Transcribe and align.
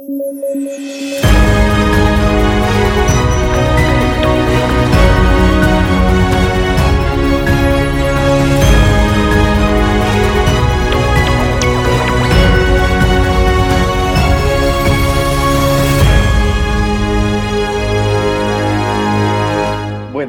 Thank 0.00 1.98
you. 1.98 2.07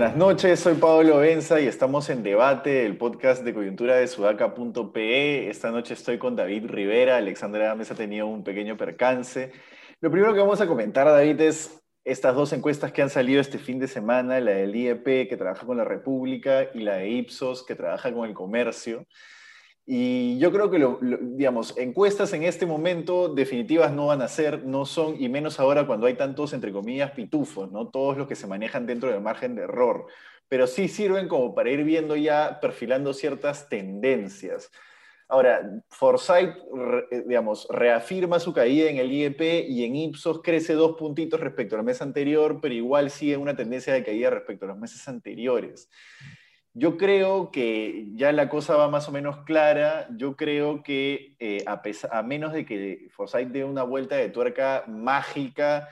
Buenas 0.10 0.28
noches, 0.28 0.60
soy 0.62 0.74
Pablo 0.74 1.18
Benza 1.18 1.62
y 1.62 1.68
estamos 1.68 2.10
en 2.10 2.24
debate, 2.24 2.84
el 2.84 2.98
podcast 2.98 3.44
de 3.44 3.54
coyuntura 3.54 3.96
de 3.96 4.08
sudaca.pe. 4.08 5.52
Esta 5.52 5.70
noche 5.70 5.94
estoy 5.94 6.18
con 6.18 6.36
David 6.36 6.66
Rivera, 6.66 7.18
Alexandra 7.18 7.66
Gámez 7.66 7.92
ha 7.92 7.96
tenido 7.96 8.26
un 8.26 8.44
pequeño 8.44 8.76
percance. 8.76 9.52
Lo 10.02 10.10
primero 10.10 10.34
que 10.34 10.40
vamos 10.40 10.62
a 10.62 10.66
comentar, 10.66 11.06
David, 11.06 11.40
es 11.42 11.80
estas 12.04 12.34
dos 12.34 12.52
encuestas 12.54 12.92
que 12.92 13.04
han 13.04 13.12
salido 13.12 13.40
este 13.40 13.60
fin 13.60 13.78
de 13.78 13.88
semana, 13.88 14.40
la 14.40 14.54
del 14.54 14.76
IEP, 14.76 15.30
que 15.30 15.38
trabaja 15.38 15.68
con 15.68 15.78
la 15.78 15.86
República, 15.86 16.70
y 16.74 16.80
la 16.80 16.96
de 16.96 17.10
Ipsos, 17.10 17.64
que 17.64 17.76
trabaja 17.76 18.12
con 18.12 18.28
el 18.28 18.34
comercio. 18.34 19.06
Y 19.92 20.38
yo 20.38 20.52
creo 20.52 20.70
que, 20.70 20.88
digamos, 21.20 21.76
encuestas 21.76 22.32
en 22.34 22.44
este 22.44 22.68
momento 22.68 23.28
definitivas 23.28 23.92
no 23.92 24.06
van 24.06 24.22
a 24.22 24.28
ser, 24.28 24.64
no 24.64 24.86
son, 24.86 25.16
y 25.20 25.30
menos 25.30 25.60
ahora 25.60 25.88
cuando 25.88 26.06
hay 26.06 26.14
tantos, 26.14 26.54
entre 26.54 26.72
comillas, 26.72 27.10
pitufos, 27.10 27.72
¿no? 27.72 27.88
Todos 27.88 28.16
los 28.16 28.28
que 28.28 28.36
se 28.36 28.46
manejan 28.46 28.86
dentro 28.86 29.10
del 29.12 29.20
margen 29.20 29.56
de 29.56 29.64
error. 29.64 30.06
Pero 30.48 30.68
sí 30.68 30.90
sirven 30.90 31.28
como 31.28 31.56
para 31.56 31.72
ir 31.72 31.84
viendo 31.84 32.16
ya, 32.16 32.60
perfilando 32.62 33.16
ciertas 33.16 33.68
tendencias. 33.68 34.70
Ahora, 35.28 35.68
Forsyth, 35.90 36.56
eh, 37.10 37.24
digamos, 37.26 37.68
reafirma 37.72 38.40
su 38.40 38.54
caída 38.54 38.92
en 38.92 38.98
el 38.98 39.12
IEP 39.12 39.42
y 39.70 39.86
en 39.86 39.96
Ipsos 39.96 40.44
crece 40.44 40.74
dos 40.74 40.98
puntitos 40.98 41.40
respecto 41.40 41.76
al 41.76 41.84
mes 41.84 42.00
anterior, 42.04 42.60
pero 42.62 42.76
igual 42.76 43.10
sigue 43.10 43.38
una 43.38 43.56
tendencia 43.56 43.92
de 43.92 44.04
caída 44.04 44.30
respecto 44.30 44.66
a 44.66 44.68
los 44.68 44.78
meses 44.78 45.08
anteriores. 45.08 45.90
Yo 46.80 46.96
creo 46.96 47.52
que 47.52 48.08
ya 48.16 48.32
la 48.32 48.48
cosa 48.48 48.78
va 48.78 48.88
más 48.88 49.10
o 49.10 49.12
menos 49.12 49.44
clara. 49.44 50.08
Yo 50.16 50.38
creo 50.38 50.82
que 50.82 51.36
eh, 51.38 51.66
a, 51.68 52.24
menos 52.24 52.54
de 52.54 52.66
que 52.66 53.10
Forsyth 53.12 53.50
dé 53.50 53.66
una 53.66 53.84
vuelta 53.84 54.16
de 54.16 54.30
tuerca 54.30 54.86
mágica, 54.88 55.90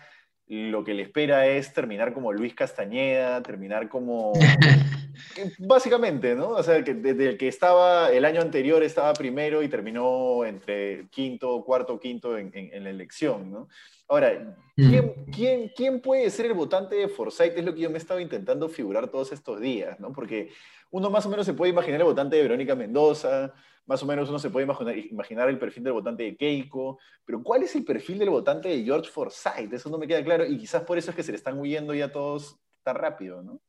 lo 0.47 0.85
que 0.85 0.93
le 0.93 1.03
espera 1.03 1.45
es 1.45 1.73
terminar 1.73 2.13
como 2.13 2.31
Luis 2.31 2.53
Castañeda, 2.53 3.43
terminar 3.43 3.89
como... 3.89 4.31
Básicamente, 5.59 6.35
¿no? 6.35 6.51
O 6.51 6.63
sea, 6.63 6.81
que 6.85 6.93
desde 6.93 7.29
el 7.29 7.37
que 7.37 7.49
estaba, 7.49 8.09
el 8.11 8.23
año 8.23 8.39
anterior 8.39 8.81
estaba 8.81 9.11
primero 9.11 9.63
y 9.63 9.67
terminó 9.67 10.45
entre 10.45 11.07
quinto, 11.09 11.65
cuarto, 11.65 11.99
quinto 11.99 12.37
en, 12.37 12.51
en 12.53 12.83
la 12.83 12.91
elección, 12.91 13.51
¿no? 13.51 13.67
Ahora, 14.09 14.55
mm. 14.77 15.31
¿quién, 15.31 15.71
quién, 15.75 16.01
puede 16.01 16.29
ser 16.29 16.45
el 16.45 16.53
votante 16.53 16.95
de 16.95 17.09
Forsyth? 17.09 17.57
Es 17.57 17.65
lo 17.65 17.73
que 17.73 17.81
yo 17.81 17.89
me 17.89 17.97
estaba 17.97 18.21
intentando 18.21 18.69
figurar 18.69 19.09
todos 19.09 19.31
estos 19.31 19.59
días, 19.59 19.99
¿no? 19.99 20.13
Porque 20.13 20.51
uno 20.91 21.09
más 21.09 21.25
o 21.25 21.29
menos 21.29 21.45
se 21.45 21.53
puede 21.53 21.71
imaginar 21.71 21.99
el 21.99 22.05
votante 22.05 22.35
de 22.35 22.43
Verónica 22.43 22.75
Mendoza, 22.75 23.53
más 23.85 24.03
o 24.03 24.05
menos 24.05 24.29
uno 24.29 24.39
se 24.39 24.49
puede 24.49 24.65
imaginar, 24.65 25.49
el 25.49 25.59
perfil 25.59 25.83
del 25.83 25.93
votante 25.93 26.23
de 26.23 26.35
Keiko, 26.35 26.99
pero 27.25 27.41
¿cuál 27.41 27.63
es 27.63 27.75
el 27.75 27.85
perfil 27.85 28.19
del 28.19 28.29
votante 28.29 28.69
de 28.69 28.83
George 28.83 29.09
Forsyth? 29.09 29.71
Eso 29.71 29.89
no 29.89 29.97
me 29.97 30.07
queda 30.07 30.23
claro 30.23 30.45
y 30.45 30.57
quizás 30.57 30.83
por 30.83 30.97
eso 30.97 31.11
es 31.11 31.15
que 31.15 31.23
se 31.23 31.31
le 31.31 31.37
están 31.37 31.57
huyendo 31.57 31.93
ya 31.93 32.11
todos 32.11 32.57
tan 32.83 32.95
rápido, 32.95 33.41
¿no? 33.41 33.61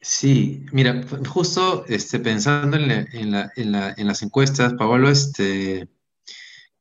Sí, 0.00 0.64
mira, 0.72 1.02
justo 1.28 1.84
este, 1.88 2.20
pensando 2.20 2.76
en, 2.78 3.08
en 3.12 4.06
las 4.06 4.22
encuestas, 4.22 4.74
Pablo, 4.74 5.10
este, 5.10 5.88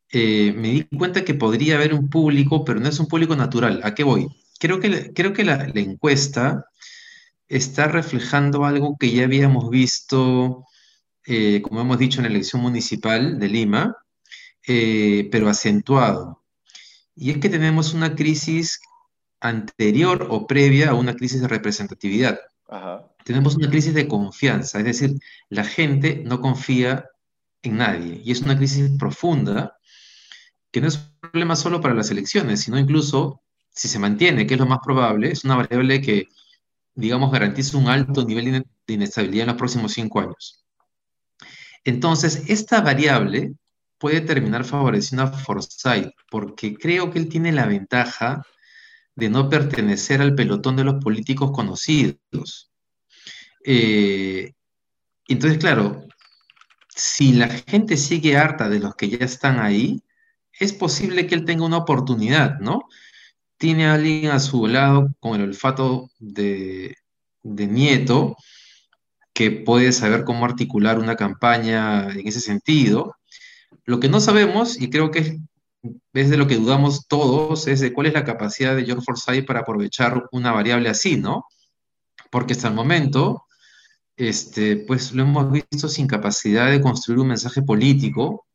eh, 0.09 0.54
me 0.54 0.70
di 0.70 0.84
cuenta 0.98 1.26
que 1.26 1.34
podría 1.34 1.76
haber 1.76 1.94
un 1.94 2.09
público, 2.09 2.64
pero 2.64 2.80
no 2.80 2.88
es 2.88 3.00
un 3.00 3.08
público 3.08 3.36
natural. 3.36 3.81
¿A 3.84 3.94
qué 3.94 4.04
voy? 4.04 4.28
Creo 4.59 4.80
que, 4.80 5.14
creo 5.14 5.34
que 5.34 5.44
la, 5.44 5.70
encuesta 5.76 6.66
está 7.48 7.88
reflejando 7.88 8.66
algo 8.66 8.97
que 9.00 9.12
ya 9.12 9.24
habíamos 9.24 9.69
visto, 9.69 10.66
eh, 11.25 11.62
como 11.62 11.81
hemos 11.81 11.97
dicho, 11.97 12.19
en 12.19 12.24
la 12.24 12.30
elección 12.30 12.62
municipal 12.62 13.40
de 13.40 13.47
Lima, 13.47 13.97
eh, 14.68 15.30
pero 15.31 15.50
acentuado. 15.50 16.44
Y 17.16 17.31
es 17.31 17.38
que 17.38 17.50
tenemos 17.50 17.94
una 17.94 18.16
crisis 18.16 18.80
anterior 19.40 20.28
o 20.30 20.47
previa 20.47 20.91
a 20.91 20.94
una 20.94 21.16
crisis 21.16 21.41
de 21.41 21.47
representatividad. 21.47 22.40
Tenemos 23.24 23.56
una 23.56 23.69
crisis 23.69 23.94
de 23.94 24.08
confianza, 24.08 24.79
es 24.79 24.85
decir, 24.85 25.12
la 25.50 25.64
gente 25.64 26.22
no 26.25 26.41
confía 26.41 27.06
en 27.62 27.78
nadie 27.78 28.22
y 28.24 28.31
es 28.31 28.41
una 28.41 28.58
crisis 28.58 28.91
profunda 28.97 29.78
que 30.72 30.81
no 30.81 30.88
es 30.88 30.96
un 30.97 31.19
problema 31.19 31.56
solo 31.56 31.81
para 31.81 31.94
las 31.94 32.12
elecciones, 32.12 32.62
sino 32.62 32.78
incluso 32.78 33.41
si 33.69 33.88
se 33.88 34.00
mantiene, 34.00 34.46
que 34.46 34.56
es 34.56 34.59
lo 34.59 34.66
más 34.66 34.79
probable, 34.84 35.31
es 35.31 35.44
una 35.44 35.56
variable 35.56 36.02
que, 36.02 36.28
digamos, 36.97 37.31
garantiza 37.31 37.78
un 37.78 37.88
alto 37.88 38.25
nivel 38.25 38.66
de 38.88 38.94
inestabilidad 38.94 39.44
en 39.44 39.50
los 39.50 39.58
próximos 39.58 39.94
cinco 39.94 40.19
años. 40.19 40.66
Entonces, 41.85 42.44
esta 42.47 42.81
variable 42.81 43.53
puede 44.00 44.22
terminar 44.22 44.66
favoreciendo 44.66 45.24
a 45.24 45.31
Forsyth, 45.31 46.12
porque 46.30 46.75
creo 46.75 47.12
que 47.12 47.19
él 47.19 47.30
tiene 47.30 47.52
la 47.52 47.68
ventaja 47.68 48.44
de 49.16 49.30
no 49.30 49.47
pertenecer 49.47 50.22
al 50.22 50.35
pelotón 50.35 50.75
de 50.75 50.84
los 50.84 50.96
políticos 51.03 51.52
conocidos. 51.52 52.72
Eh, 53.64 54.53
entonces, 55.28 55.59
claro, 55.59 56.03
si 56.96 57.34
la 57.34 57.47
gente 57.47 57.96
sigue 57.96 58.38
harta 58.38 58.69
de 58.69 58.79
los 58.79 58.96
que 58.96 59.09
ya 59.09 59.24
están 59.24 59.59
ahí, 59.59 60.02
es 60.59 60.74
posible 60.74 61.28
que 61.28 61.35
él 61.35 61.46
tenga 61.46 61.66
una 61.66 61.78
oportunidad, 61.78 62.59
¿no? 62.59 62.90
Tiene 63.57 63.88
alguien 63.88 64.31
a 64.31 64.40
su 64.40 64.68
lado 64.68 65.09
con 65.19 65.35
el 65.35 65.50
olfato 65.50 66.09
de, 66.19 66.95
nieto 67.44 68.35
que 69.34 69.51
puede 69.51 69.91
saber 69.91 70.23
cómo 70.23 70.45
articular 70.45 71.00
una 71.00 71.16
campaña 71.16 72.09
en 72.09 72.28
ese 72.28 72.40
sentido. 72.40 73.16
Lo 73.85 74.00
que 74.00 74.09
no 74.09 74.19
sabemos, 74.19 74.79
y 74.79 74.90
creo 74.90 75.12
que 75.12 75.40
es, 76.13 76.29
de 76.29 76.38
lo 76.38 76.47
que 76.47 76.57
dudamos 76.57 77.07
todos, 77.07 77.67
es 77.67 77.79
de 77.79 77.94
cuál 77.94 78.07
es 78.07 78.13
la 78.13 78.25
capacidad 78.25 78.75
de 78.75 78.85
George 78.85 79.03
Forsyth 79.06 79.46
para 79.46 79.62
aprovechar 79.62 80.25
una 80.31 80.51
variable 80.51 80.90
así, 80.90 81.17
¿no? 81.17 81.46
Porque 82.31 82.53
hasta 82.53 82.67
el 82.67 82.73
momento, 82.73 83.46
este, 84.16 84.78
pues 84.78 85.13
lo 85.13 85.23
hemos 85.23 85.51
visto 85.51 85.88
sin 85.88 86.07
capacidad 86.07 86.69
de 86.69 86.81
construir 86.81 87.19
un 87.19 87.29
mensaje 87.29 87.62
político 87.62 88.47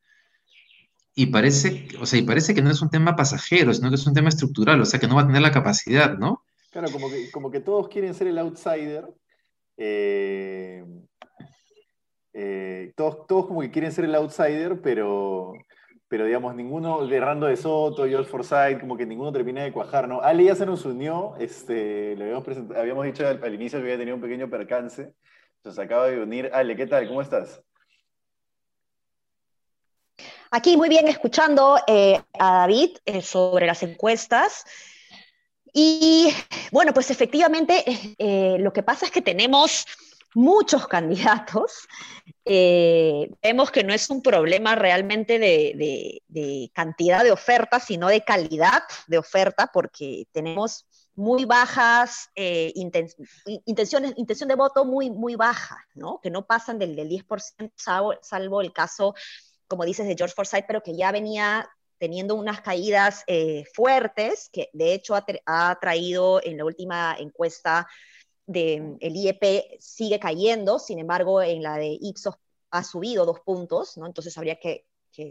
y 1.14 1.26
parece, 1.26 1.88
o 2.00 2.06
sea, 2.06 2.18
y 2.18 2.22
parece 2.22 2.54
que 2.54 2.62
no 2.62 2.70
es 2.70 2.80
un 2.80 2.90
tema 2.90 3.16
pasajero, 3.16 3.72
sino 3.74 3.90
que 3.90 3.96
es 3.96 4.06
un 4.06 4.14
tema 4.14 4.30
estructural, 4.30 4.80
o 4.80 4.84
sea, 4.84 4.98
que 4.98 5.06
no 5.06 5.16
va 5.16 5.22
a 5.22 5.26
tener 5.26 5.42
la 5.42 5.52
capacidad, 5.52 6.16
¿no? 6.16 6.44
Claro, 6.70 6.90
como 6.90 7.10
que, 7.10 7.30
como 7.30 7.50
que 7.50 7.60
todos 7.60 7.88
quieren 7.88 8.14
ser 8.14 8.28
el 8.28 8.38
outsider, 8.38 9.06
eh, 9.76 10.84
eh, 12.32 12.92
todos, 12.96 13.26
todos 13.26 13.46
como 13.46 13.60
que 13.60 13.70
quieren 13.70 13.92
ser 13.92 14.06
el 14.06 14.14
outsider, 14.14 14.80
pero, 14.80 15.52
pero 16.08 16.24
digamos, 16.24 16.54
ninguno, 16.54 17.06
de 17.06 17.20
Rando 17.20 17.46
de 17.46 17.58
Soto, 17.58 18.06
George 18.06 18.30
Forsyth, 18.30 18.80
como 18.80 18.96
que 18.96 19.04
ninguno 19.04 19.32
termina 19.32 19.62
de 19.62 19.72
cuajar, 19.72 20.08
¿no? 20.08 20.22
Ale 20.22 20.44
ya 20.44 20.54
se 20.54 20.64
nos 20.64 20.86
unió, 20.86 21.34
este, 21.38 22.16
le 22.16 22.24
habíamos, 22.24 22.48
habíamos 22.74 23.04
dicho 23.04 23.28
al, 23.28 23.44
al, 23.44 23.54
inicio 23.54 23.78
que 23.78 23.84
había 23.84 23.98
tenido 23.98 24.16
un 24.16 24.22
pequeño 24.22 24.48
percance, 24.48 25.12
se 25.70 25.82
acaba 25.82 26.06
de 26.06 26.22
unir. 26.22 26.50
Ale, 26.54 26.74
¿qué 26.74 26.86
tal? 26.86 27.06
¿Cómo 27.06 27.20
estás? 27.20 27.62
Aquí 30.54 30.76
muy 30.76 30.90
bien 30.90 31.08
escuchando 31.08 31.78
eh, 31.86 32.20
a 32.38 32.58
David 32.58 32.98
eh, 33.06 33.22
sobre 33.22 33.66
las 33.66 33.82
encuestas. 33.82 34.66
Y 35.72 36.28
bueno, 36.70 36.92
pues 36.92 37.10
efectivamente 37.10 37.82
eh, 38.18 38.58
lo 38.58 38.70
que 38.70 38.82
pasa 38.82 39.06
es 39.06 39.10
que 39.10 39.22
tenemos 39.22 39.86
muchos 40.34 40.86
candidatos. 40.88 41.88
vemos 42.44 43.70
que 43.70 43.82
no 43.82 43.94
es 43.94 44.10
un 44.10 44.20
problema 44.20 44.74
realmente 44.74 45.38
de, 45.38 46.70
cantidad 46.74 47.24
de 47.24 47.32
ofertas, 47.32 47.84
sino 47.84 48.08
de 48.08 48.22
calidad 48.22 48.82
de 49.06 49.16
oferta, 49.16 49.70
porque 49.72 50.26
tenemos 50.32 50.86
muy 51.14 51.46
bajas 51.46 52.28
intenciones, 52.34 54.12
intención 54.16 54.50
de 54.50 54.56
voto 54.56 54.84
muy, 54.84 55.08
muy 55.08 55.34
baja, 55.34 55.78
¿no? 55.94 56.20
que 56.22 56.30
no 56.30 56.44
pasan 56.44 56.78
del, 56.78 56.94
del 56.94 57.08
10%, 57.08 58.18
salvo 58.20 58.60
el 58.60 58.72
caso 58.74 59.14
como 59.72 59.86
dices, 59.86 60.06
de 60.06 60.14
George 60.14 60.34
Forsyth, 60.34 60.66
pero 60.66 60.82
que 60.82 60.94
ya 60.94 61.10
venía 61.12 61.66
teniendo 61.96 62.34
unas 62.34 62.60
caídas 62.60 63.24
eh, 63.26 63.64
fuertes, 63.72 64.50
que 64.52 64.68
de 64.74 64.92
hecho 64.92 65.14
ha, 65.14 65.78
traído 65.80 66.42
en 66.44 66.58
la 66.58 66.66
última 66.66 67.16
encuesta 67.18 67.88
del 68.44 68.98
el 69.00 69.16
IEP, 69.16 69.78
sigue 69.80 70.20
cayendo, 70.20 70.78
sin 70.78 70.98
embargo, 70.98 71.40
en 71.40 71.62
la 71.62 71.78
de 71.78 71.96
Ipsos 71.98 72.34
ha 72.70 72.84
subido 72.84 73.24
dos 73.24 73.40
puntos, 73.40 73.96
¿no? 73.96 74.04
Entonces 74.04 74.36
habría 74.36 74.56
que, 74.56 74.84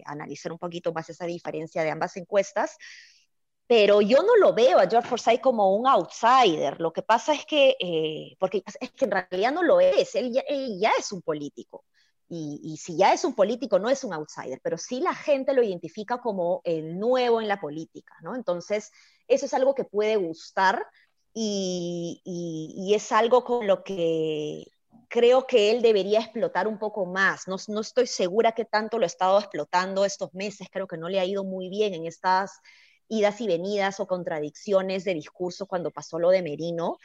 analizar 0.06 0.52
un 0.52 0.58
poquito 0.58 0.92
más 0.92 1.08
esa 1.08 1.28
diferencia 1.28 1.84
de 1.84 1.92
ambas 1.92 2.18
encuestas. 2.18 2.78
Pero 3.68 4.02
yo 4.02 4.24
no 4.24 4.36
lo 4.38 4.56
veo 4.56 4.80
a 4.80 4.90
George 4.90 5.08
Forsyth 5.08 5.42
como 5.42 5.76
un 5.76 5.86
outsider. 5.86 6.82
Lo 6.82 6.92
que 6.92 7.04
pasa 7.04 7.36
es 7.36 7.46
que, 7.46 7.76
eh, 7.80 8.36
porque 8.40 8.64
es 8.80 8.92
que 8.92 9.06
en 9.06 9.12
realidad 9.12 9.52
no 9.52 9.62
lo 9.62 9.80
es, 9.80 10.16
él 10.16 10.32
él 10.48 10.80
ya 10.80 10.94
es 10.98 11.12
un 11.12 11.22
político 11.22 11.86
Y, 12.33 12.78
si 12.78 12.95
ya 12.95 13.12
es 13.12 13.25
un 13.25 13.36
político, 13.36 13.78
no 13.78 13.89
es 13.89 14.06
un 14.06 14.13
outsider, 14.13 14.62
pero 14.63 14.78
sí 14.78 15.01
la 15.01 15.13
gente 15.13 15.54
lo 15.54 15.63
identifica 15.63 16.22
como 16.22 16.62
el 16.63 16.98
nuevo 16.98 17.42
en 17.42 17.50
la 17.50 17.60
política, 17.60 18.16
¿no? 18.22 18.38
Entonces, 18.38 18.89
eso 19.28 19.45
es 19.45 19.54
algo 19.54 19.75
que 19.75 19.83
puede 19.83 20.16
gustar 20.16 20.81
y, 21.33 22.22
y 22.24 22.94
es 22.94 23.12
algo 23.12 23.44
con 23.44 23.68
lo 23.68 23.83
que 23.83 24.66
creo 25.12 25.45
que 25.45 25.72
él 25.72 25.81
debería 25.81 26.22
explotar 26.22 26.69
un 26.69 26.80
poco 26.80 27.06
más. 27.06 27.48
No, 27.50 27.57
no, 27.68 27.81
estoy 27.81 28.07
segura 28.07 28.54
que 28.54 28.63
tanto 28.63 28.98
lo 28.98 29.04
ha 29.04 29.07
estado 29.07 29.38
explotando 29.38 30.06
estos 30.06 30.34
meses, 30.34 30.69
creo 30.72 30.88
que 30.88 30.98
no 30.98 31.10
le 31.10 31.19
ha 31.19 31.25
ido 31.25 31.44
muy 31.44 31.68
bien 31.68 31.94
en 31.94 32.06
estas 32.06 32.62
idas 33.10 33.42
y 33.42 33.48
venidas 33.48 34.00
o 34.00 34.07
contradicciones 34.07 35.04
de 35.04 35.13
discurso 35.13 35.66
cuando 35.66 35.92
pasó 35.92 36.18
lo 36.18 36.30
de 36.30 36.42
Merino, 36.42 36.98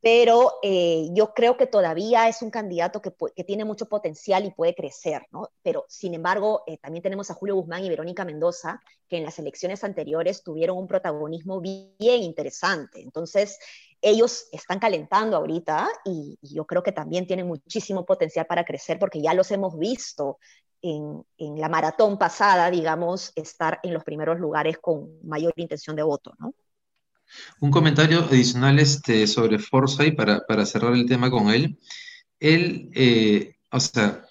pero 0.00 0.54
eh, 0.62 1.08
yo 1.12 1.34
creo 1.34 1.56
que 1.56 1.66
todavía 1.66 2.28
es 2.28 2.40
un 2.40 2.50
candidato 2.50 3.02
que, 3.02 3.12
tiene 3.44 3.64
mucho 3.64 3.86
potencial 3.86 4.44
y 4.46 4.50
puede 4.50 4.74
crecer, 4.74 5.26
¿no? 5.30 5.50
Pero, 5.62 5.84
sin 5.88 6.14
embargo, 6.14 6.62
eh, 6.66 6.78
también 6.78 7.02
tenemos 7.02 7.30
a 7.30 7.34
Julio 7.34 7.56
Guzmán 7.56 7.84
y 7.84 7.90
Verónica 7.90 8.24
Mendoza, 8.24 8.80
que 9.08 9.18
en 9.18 9.24
las 9.24 9.38
elecciones 9.38 9.84
anteriores 9.84 10.42
tuvieron 10.42 10.78
un 10.78 10.86
protagonismo 10.86 11.60
bien 11.60 11.92
interesante. 12.00 13.02
Entonces, 13.02 13.58
ellos 14.00 14.46
están 14.52 14.78
calentando 14.78 15.36
ahorita 15.36 15.88
y, 16.04 16.38
yo 16.40 16.64
creo 16.66 16.82
que 16.82 16.92
también 16.92 17.26
tienen 17.26 17.46
muchísimo 17.46 18.06
potencial 18.06 18.46
para 18.46 18.64
crecer 18.64 18.98
porque 18.98 19.20
ya 19.20 19.34
los 19.34 19.50
hemos 19.50 19.78
visto 19.78 20.38
en, 20.82 21.24
la 21.38 21.68
maratón 21.68 22.16
pasada, 22.16 22.70
digamos, 22.70 23.32
estar 23.36 23.80
en 23.82 23.92
los 23.92 24.04
primeros 24.04 24.38
lugares 24.38 24.78
con 24.78 25.18
mayor 25.22 25.52
intención 25.56 25.94
de 25.94 26.02
voto, 26.02 26.32
¿no? 26.38 26.54
Un 27.60 27.70
comentario 27.70 28.20
adicional 28.20 28.78
este, 28.78 29.26
sobre 29.26 29.58
Forsyth 29.58 30.16
para, 30.16 30.40
para 30.46 30.66
cerrar 30.66 30.94
el 30.94 31.06
tema 31.06 31.30
con 31.30 31.50
él. 31.50 31.78
Él, 32.38 32.90
eh, 32.94 33.56
o 33.70 33.80
sea, 33.80 34.24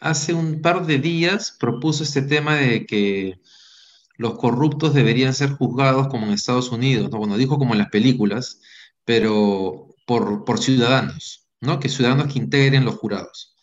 hace 0.00 0.34
un 0.34 0.60
par 0.60 0.86
de 0.86 0.98
días 0.98 1.56
propuso 1.58 2.02
este 2.02 2.22
tema 2.22 2.56
de 2.56 2.86
que 2.86 3.40
los 4.16 4.38
corruptos 4.38 4.94
deberían 4.94 5.34
ser 5.34 5.50
juzgados 5.50 6.08
como 6.08 6.26
en 6.26 6.32
Estados 6.32 6.70
Unidos, 6.70 7.10
¿no? 7.10 7.18
Bueno, 7.18 7.36
dijo 7.36 7.58
como 7.58 7.74
en 7.74 7.78
las 7.78 7.90
películas, 7.90 8.60
pero 9.04 9.94
por, 10.06 10.44
por 10.44 10.58
ciudadanos, 10.58 11.46
¿no? 11.60 11.78
Que 11.80 11.88
ciudadanos 11.88 12.32
que 12.32 12.38
integren 12.38 12.84
los 12.84 12.96
jurados. 12.96 13.54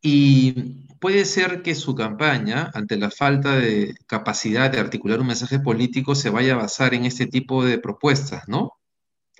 Y 0.00 0.85
puede 1.06 1.24
ser 1.24 1.62
que 1.62 1.76
su 1.76 1.94
campaña, 1.94 2.68
ante 2.74 2.96
la 2.96 3.12
falta 3.12 3.54
de 3.54 3.94
capacidad 4.08 4.68
de 4.72 4.80
articular 4.80 5.20
un 5.20 5.28
mensaje 5.28 5.60
político, 5.60 6.16
se 6.16 6.30
vaya 6.30 6.54
a 6.54 6.56
basar 6.56 6.94
en 6.94 7.04
este 7.04 7.26
tipo 7.28 7.64
de 7.64 7.78
propuestas, 7.78 8.48
¿no? 8.48 8.72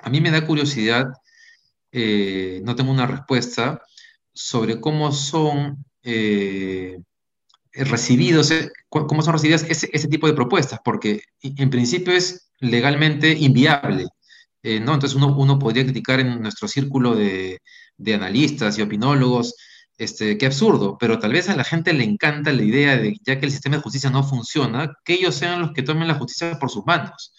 A 0.00 0.08
mí 0.08 0.20
me 0.20 0.30
da 0.30 0.46
curiosidad, 0.46 1.06
eh, 1.90 2.60
no 2.62 2.76
tengo 2.76 2.92
una 2.92 3.08
respuesta, 3.08 3.82
sobre 4.32 4.80
cómo 4.80 5.10
son 5.10 5.84
eh, 6.04 6.98
recibidos, 7.72 8.52
eh, 8.52 8.70
cómo 8.88 9.22
son 9.22 9.32
recibidas 9.32 9.64
ese, 9.68 10.06
tipo 10.06 10.28
de 10.28 10.34
propuestas, 10.34 10.78
porque 10.84 11.22
en 11.42 11.68
principio 11.70 12.12
es 12.12 12.48
legalmente 12.60 13.32
inviable, 13.32 14.04
¿no? 14.62 14.94
Entonces 14.94 15.16
uno, 15.16 15.58
podría 15.58 15.82
criticar 15.82 16.20
en 16.20 16.40
nuestro 16.40 16.68
círculo 16.68 17.16
de, 17.16 17.58
de 17.96 18.14
analistas 18.14 18.78
y 18.78 18.82
opinólogos, 18.82 19.56
este, 19.98 20.36
qué 20.36 20.46
absurdo, 20.46 20.98
pero 20.98 21.18
tal 21.18 21.32
vez 21.32 21.48
a 21.48 21.56
la 21.56 21.64
gente 21.64 21.92
le 21.92 22.04
encanta 22.04 22.52
la 22.52 22.62
idea 22.62 22.96
de, 22.96 23.16
ya 23.22 23.38
que 23.38 23.46
el 23.46 23.52
sistema 23.52 23.76
de 23.76 23.82
justicia 23.82 24.10
no 24.10 24.22
funciona, 24.22 24.94
que 25.04 25.14
ellos 25.14 25.34
sean 25.34 25.60
los 25.60 25.72
que 25.72 25.82
tomen 25.82 26.08
la 26.08 26.14
justicia 26.14 26.58
por 26.58 26.70
sus 26.70 26.84
manos. 26.84 27.32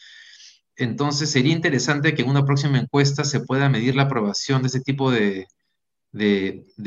Entonces 0.76 1.32
sería 1.32 1.54
interesante 1.54 2.14
que 2.14 2.22
en 2.22 2.30
una 2.30 2.46
próxima 2.46 2.80
encuesta 2.80 3.24
se 3.24 3.42
pueda 3.42 3.70
medir 3.70 3.96
la 3.96 4.04
aprobación 4.04 4.62
de 4.62 4.68
ese 4.68 4.82
tipo 4.82 5.12
de, 5.12 5.48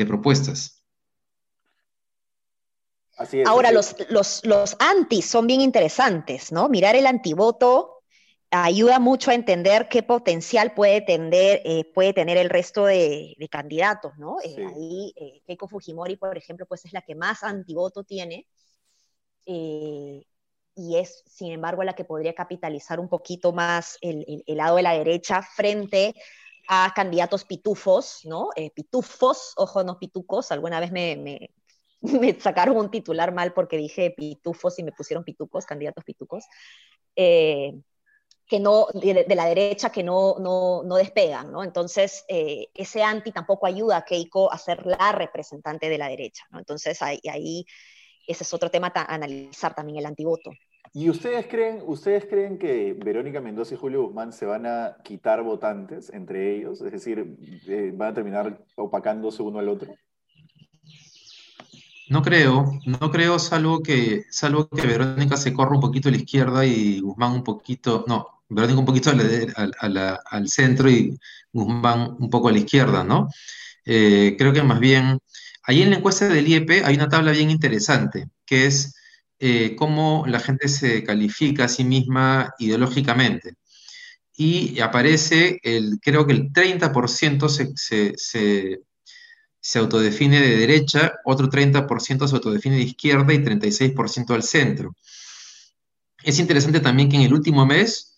propuestas. 0.07 0.83
Ahora, 3.45 3.71
Los, 3.71 3.97
los, 4.09 4.45
los 4.45 4.77
antis 4.79 5.27
son 5.27 5.47
bien 5.47 5.61
interesantes, 5.61 6.53
¿no? 6.53 6.69
Mirar 6.69 6.97
el 6.97 7.07
antivoto 7.07 8.00
ayuda 8.51 8.99
mucho 8.99 9.31
a 9.31 9.35
entender 9.35 9.89
qué 9.89 10.03
potencial 10.03 10.75
puede 10.75 11.01
tener, 11.01 11.63
eh, 11.65 11.85
puede 11.95 12.13
tener 12.13 12.37
el 12.37 12.51
resto 12.51 12.85
de, 12.85 13.37
candidatos, 13.51 14.19
¿no? 14.19 14.39
Eh, 14.43 14.67
ahí 14.67 15.13
eh, 15.17 15.43
Keiko 15.47 15.69
Fujimori, 15.69 16.17
por 16.17 16.37
ejemplo, 16.37 16.67
pues 16.67 16.85
es 16.85 16.93
la 16.93 17.03
que 17.03 17.15
más 17.15 17.43
antivoto 17.43 18.05
tiene 18.05 18.47
y 19.47 20.97
es, 20.97 21.25
sin 21.27 21.51
embargo, 21.51 21.83
la 21.83 21.95
que 21.95 22.05
podría 22.05 22.35
capitalizar 22.35 23.01
un 23.01 23.09
poquito 23.09 23.53
más 23.53 23.99
el, 24.01 24.45
lado 24.47 24.77
de 24.77 24.83
la 24.83 24.93
derecha 24.93 25.43
frente 25.43 26.15
a 26.69 26.93
candidatos 26.95 27.45
pitufos, 27.45 28.21
¿no? 28.25 28.51
pitufos, 28.75 29.55
ojo, 29.57 29.83
no 29.83 29.99
pitucos, 29.99 30.53
alguna 30.53 30.79
vez 30.79 30.93
me, 30.93 31.17
me, 31.17 31.51
me, 32.21 32.39
sacaron 32.39 32.77
un 32.77 32.93
titular 32.93 33.35
mal 33.35 33.53
porque 33.53 33.77
dije 33.77 34.13
pitufos 34.17 34.79
y 34.79 34.85
me 34.85 34.93
pusieron 34.93 35.25
pitucos, 35.25 35.67
candidatos 35.67 36.05
pitucos 36.05 36.45
que 38.51 38.59
no, 38.59 38.89
de, 38.93 39.25
la 39.29 39.47
derecha 39.47 39.91
que 39.91 40.03
no, 40.03 40.35
no, 40.41 40.83
no 40.83 40.97
despegan, 40.97 41.53
¿no? 41.53 41.63
Entonces, 41.63 42.25
eh, 42.27 42.67
ese 42.75 43.01
anti 43.01 43.31
tampoco 43.31 43.65
ayuda 43.65 43.99
a 43.99 44.05
Keiko 44.05 44.53
a 44.53 44.59
ser 44.59 44.85
la 44.85 45.13
representante 45.13 45.89
de 45.89 45.97
la 45.97 46.09
derecha, 46.09 46.45
¿no? 46.51 46.59
Entonces, 46.59 47.01
ahí, 47.01 47.21
ahí 47.33 47.65
ese 48.27 48.43
es 48.43 48.53
otro 48.53 48.69
tema 48.69 48.91
a 48.93 49.15
analizar 49.15 49.73
también, 49.73 49.99
el 49.99 50.07
antivoto. 50.07 50.51
¿Y 50.93 51.09
ustedes 51.09 51.47
creen, 51.47 51.81
ustedes 51.87 52.27
creen 52.27 52.59
que 52.59 52.93
Verónica 52.93 53.41
Mendoza 53.41 53.75
y 53.75 53.79
Julio 53.79 54.03
Guzmán 54.03 54.33
se 54.33 54.47
van 54.47 54.67
a 54.67 54.97
quitar 55.05 55.45
votantes 55.45 56.11
entre 56.13 56.57
ellos? 56.57 56.81
Es 56.81 56.91
decir, 56.91 57.37
eh, 57.69 57.93
¿van 57.95 58.09
a 58.09 58.15
terminar 58.15 58.65
opacándose 58.75 59.45
uno 59.45 59.61
al 59.61 59.69
otro? 59.69 59.95
No 62.09 62.23
creo, 62.23 62.81
no 62.85 63.11
creo, 63.13 63.39
salvo 63.39 63.81
que, 63.81 64.25
salvo 64.31 64.69
que 64.69 64.85
Verónica 64.85 65.37
se 65.37 65.55
corra 65.55 65.77
un 65.77 65.81
poquito 65.81 66.09
a 66.09 66.11
la 66.11 66.19
izquierda 66.19 66.67
y 66.67 66.99
Guzmán 66.99 67.35
un 67.35 67.45
poquito, 67.45 68.05
no, 68.09 68.40
Verónica 68.51 68.81
un 68.81 68.87
poquito 68.87 69.11
al 69.11 70.49
centro 70.49 70.91
y 70.91 71.17
Guzmán 71.53 72.17
un 72.19 72.29
poco 72.29 72.49
a 72.49 72.53
la 72.53 72.59
izquierda, 72.59 73.05
¿no? 73.05 73.29
Eh, 73.85 74.35
creo 74.39 74.53
que 74.53 74.63
más 74.63 74.81
bien, 74.81 75.19
ahí 75.63 75.83
en 75.83 75.91
la 75.91 75.97
encuesta 75.97 76.29
del 76.29 76.49
IEP 76.49 76.85
hay 76.85 76.95
una 76.97 77.09
tabla 77.09 77.33
bien 77.33 77.51
interesante, 77.51 78.29
que 78.45 78.67
es 78.67 78.95
eh, 79.39 79.75
cómo 79.77 80.25
la 80.27 80.41
gente 80.41 80.69
se 80.69 81.03
califica 81.05 81.65
a 81.65 81.69
sí 81.69 81.85
misma 81.85 82.53
ideológicamente. 82.59 83.55
Y 84.37 84.81
aparece, 84.81 85.61
el, 85.63 85.99
creo 86.01 86.27
que 86.27 86.33
el 86.33 86.53
30% 86.53 87.49
se, 87.49 88.13
se, 88.17 89.79
autodefine 89.79 90.41
de 90.41 90.57
derecha, 90.57 91.13
otro 91.25 91.49
30% 91.49 92.27
se 92.27 92.35
autodefine 92.35 92.77
de 92.77 92.83
izquierda 92.83 93.33
y 93.33 93.39
36% 93.39 94.35
al 94.35 94.43
centro. 94.43 94.95
Es 96.23 96.39
interesante 96.39 96.81
también 96.81 97.09
que 97.09 97.17
en 97.17 97.23
el 97.23 97.35
último 97.35 97.65
mes 97.67 98.10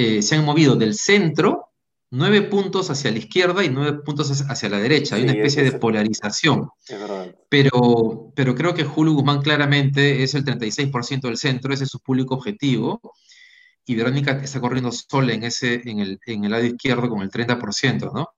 eh, 0.00 0.22
se 0.22 0.36
han 0.36 0.44
movido 0.44 0.76
del 0.76 0.94
centro 0.94 1.72
nueve 2.10 2.42
puntos 2.42 2.88
hacia 2.88 3.10
la 3.10 3.18
izquierda 3.18 3.64
y 3.64 3.68
nueve 3.68 3.98
puntos 4.04 4.30
hacia 4.48 4.68
la 4.68 4.78
derecha. 4.78 5.16
Hay 5.16 5.24
una 5.24 5.32
especie 5.32 5.64
de 5.64 5.72
polarización. 5.72 6.68
Pero, 7.48 8.32
pero 8.36 8.54
creo 8.54 8.74
que 8.74 8.84
Julio 8.84 9.14
Guzmán 9.14 9.42
claramente 9.42 10.22
es 10.22 10.34
el 10.34 10.44
36% 10.44 11.22
del 11.22 11.36
centro, 11.36 11.74
ese 11.74 11.82
es 11.82 11.90
su 11.90 11.98
público 11.98 12.36
objetivo. 12.36 13.00
Y 13.84 13.96
Verónica 13.96 14.32
está 14.32 14.60
corriendo 14.60 14.92
sola 14.92 15.32
en, 15.32 15.42
ese, 15.42 15.82
en, 15.84 15.98
el, 15.98 16.20
en 16.26 16.44
el 16.44 16.52
lado 16.52 16.64
izquierdo 16.64 17.08
con 17.08 17.22
el 17.22 17.30
30%, 17.30 18.12
¿no? 18.12 18.28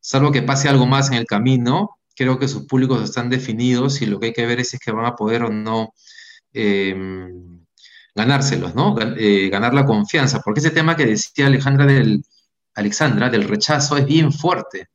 Salvo 0.00 0.32
que 0.32 0.42
pase 0.42 0.68
algo 0.68 0.86
más 0.86 1.08
en 1.10 1.14
el 1.14 1.26
camino, 1.26 1.98
creo 2.16 2.40
que 2.40 2.48
sus 2.48 2.66
públicos 2.66 3.04
están 3.04 3.30
definidos 3.30 4.02
y 4.02 4.06
lo 4.06 4.18
que 4.18 4.26
hay 4.26 4.32
que 4.32 4.46
ver 4.46 4.58
es 4.58 4.70
si 4.70 4.76
es 4.76 4.80
que 4.80 4.90
van 4.90 5.06
a 5.06 5.14
poder 5.14 5.44
o 5.44 5.50
no 5.50 5.92
eh, 6.52 7.30
ganárselos, 8.18 8.74
¿no? 8.74 8.96
Eh, 9.16 9.48
ganar 9.48 9.72
la 9.72 9.86
confianza, 9.86 10.40
porque 10.44 10.60
ese 10.60 10.70
tema 10.70 10.96
que 10.96 11.06
decía 11.06 11.46
Alejandra 11.46 11.86
del, 11.86 12.24
Alexandra 12.74 13.30
del 13.30 13.48
rechazo 13.48 13.96
es 13.96 14.04
bien 14.04 14.32
fuerte. 14.32 14.88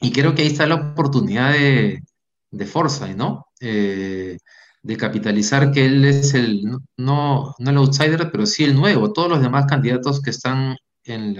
Y 0.00 0.12
creo 0.12 0.34
que 0.34 0.42
ahí 0.42 0.48
está 0.48 0.66
la 0.66 0.76
oportunidad 0.76 1.52
de, 1.52 2.02
de 2.50 3.14
¿no? 3.16 3.46
Eh, 3.60 4.38
de 4.82 4.96
capitalizar 4.96 5.72
que 5.72 5.86
él 5.86 6.04
es 6.04 6.34
el, 6.34 6.62
no, 6.96 7.54
no 7.58 7.70
el 7.70 7.76
outsider, 7.76 8.30
pero 8.30 8.46
sí 8.46 8.64
el 8.64 8.74
nuevo. 8.74 9.12
Todos 9.12 9.28
los 9.28 9.42
demás 9.42 9.66
candidatos 9.66 10.22
que 10.22 10.30
están 10.30 10.76
en, 11.04 11.36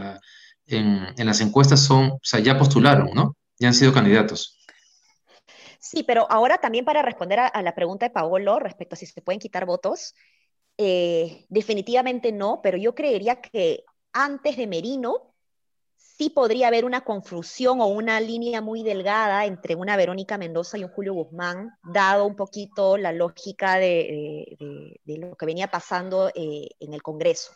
en, 0.66 1.26
las 1.26 1.40
encuestas 1.40 1.80
son, 1.80 2.12
o 2.12 2.20
sea, 2.22 2.40
ya 2.40 2.58
postularon, 2.58 3.10
¿no? 3.14 3.36
Ya 3.58 3.68
han 3.68 3.74
sido 3.74 3.92
candidatos. 3.92 4.58
Sí, 5.80 6.02
pero 6.02 6.30
ahora 6.30 6.58
también 6.58 6.84
para 6.84 7.02
responder 7.02 7.40
a, 7.40 7.46
a, 7.46 7.62
la 7.62 7.74
pregunta 7.74 8.06
de 8.06 8.10
Paolo 8.10 8.58
respecto 8.58 8.94
a 8.94 8.98
si 8.98 9.06
se 9.06 9.22
pueden 9.22 9.40
quitar 9.40 9.66
votos, 9.66 10.14
eh, 10.82 11.44
definitivamente 11.50 12.32
no, 12.32 12.60
pero 12.62 12.78
yo 12.78 12.94
creería 12.94 13.42
que 13.42 13.84
antes 14.14 14.56
de 14.56 14.66
Merino 14.66 15.34
sí 15.94 16.30
podría 16.30 16.68
haber 16.68 16.86
una 16.86 17.02
confusión 17.02 17.82
o 17.82 17.86
una 17.88 18.18
línea 18.18 18.62
muy 18.62 18.82
delgada 18.82 19.44
entre 19.44 19.74
una 19.74 19.98
Verónica 19.98 20.38
Mendoza 20.38 20.78
y 20.78 20.84
un 20.84 20.90
Julio 20.90 21.12
Guzmán, 21.12 21.76
dado 21.84 22.24
un 22.24 22.34
poquito 22.34 22.96
la 22.96 23.12
lógica 23.12 23.76
de, 23.76 24.56
lo 25.04 25.36
que 25.36 25.44
venía 25.44 25.70
pasando 25.70 26.30
eh, 26.34 26.68
en 26.80 26.94
el 26.94 27.02
Congreso. 27.02 27.52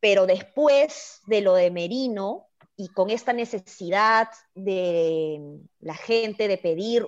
Pero 0.00 0.24
después 0.24 1.20
de 1.26 1.42
lo 1.42 1.52
de 1.52 1.70
Merino, 1.70 2.46
y 2.76 2.88
con 2.88 3.10
esta 3.10 3.34
necesidad 3.34 4.28
de 4.54 5.60
la 5.80 5.94
gente 5.94 6.48
de 6.48 6.56
pedir 6.56 7.06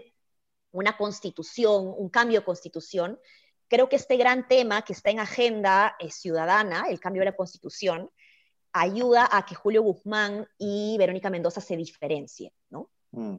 una 0.70 0.98
constitución, 0.98 1.94
un 1.96 2.10
cambio 2.10 2.40
de 2.40 2.44
constitución, 2.44 3.18
creo 3.68 3.88
que 3.88 3.96
este 3.96 4.16
gran 4.16 4.48
tema 4.48 4.82
que 4.82 4.92
está 4.92 5.10
en 5.10 5.20
agenda 5.20 5.96
eh, 5.98 6.10
ciudadana, 6.10 6.84
el 6.88 7.00
cambio 7.00 7.20
de 7.20 7.26
la 7.26 7.36
constitución, 7.36 8.10
ayuda 8.72 9.28
a 9.30 9.44
que 9.44 9.54
Julio 9.54 9.82
Guzmán 9.82 10.46
y 10.58 10.96
Verónica 10.98 11.30
Mendoza 11.30 11.60
se 11.60 11.76
diferencien, 11.76 12.52
¿no? 12.70 12.90
Mm. 13.12 13.36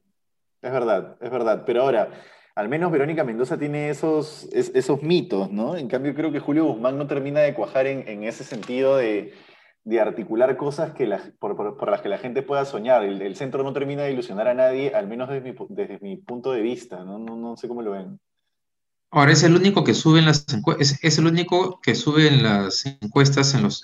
Es 0.62 0.71
verdad, 0.71 1.17
es 1.21 1.31
verdad. 1.31 1.63
Pero 1.65 1.83
ahora, 1.83 2.09
al 2.55 2.67
menos 2.67 2.91
Verónica 2.91 3.24
Mendoza 3.24 3.57
tiene 3.57 3.89
esos, 3.89 4.50
esos 4.51 5.01
mitos, 5.01 5.50
¿no? 5.51 5.77
En 5.77 5.88
cambio, 5.88 6.13
creo 6.13 6.31
que 6.31 6.39
Julio 6.39 6.65
Guzmán 6.65 6.98
no 6.98 7.07
termina 7.07 7.39
de 7.39 7.53
cuajar 7.53 7.88
en, 7.88 8.24
ese 8.24 8.43
sentido 8.43 8.98
de, 8.98 9.33
articular 10.00 10.57
cosas 10.57 10.91
que 10.93 11.09
por, 11.39 11.89
las 11.89 12.01
que 12.01 12.09
la 12.09 12.17
gente 12.17 12.41
pueda 12.41 12.65
soñar. 12.65 13.03
El, 13.03 13.36
centro 13.36 13.63
no 13.63 13.71
termina 13.71 14.03
de 14.03 14.12
ilusionar 14.12 14.50
a 14.50 14.53
nadie, 14.53 14.91
al 14.93 15.07
menos 15.07 15.29
desde 15.29 15.53
mi, 15.53 15.57
desde 15.69 16.00
mi 16.00 16.17
punto 16.17 16.51
de 16.51 16.62
vista, 16.62 17.03
¿no? 17.05 17.17
No, 17.17 17.55
sé 17.55 17.69
cómo 17.69 17.81
lo 17.81 17.91
ven. 17.91 18.19
Ahora, 19.12 19.32
es 19.32 19.42
el 19.44 19.56
único 19.56 19.84
que 19.84 19.96
sube 19.96 20.20
en 20.20 20.25
las 20.25 20.46
es, 20.80 21.00
es, 21.04 21.18
el 21.18 21.25
único 21.25 21.80
que 21.82 21.96
sube 21.96 22.28
en 22.28 22.44
las 22.44 22.86
encuestas 22.86 23.56
en 23.56 23.63
los, 23.63 23.84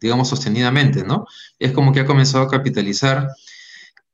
digamos, 0.00 0.28
sostenidamente, 0.28 1.04
¿no? 1.04 1.26
Es 1.60 1.72
como 1.72 1.92
que 1.92 2.00
ha 2.00 2.06
comenzado 2.06 2.44
a 2.44 2.50
capitalizar 2.50 3.28